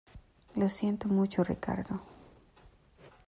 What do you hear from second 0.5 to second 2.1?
lo siento mucho, Ricardo.